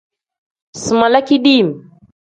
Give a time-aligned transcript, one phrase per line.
[0.81, 1.67] Si mala kidim.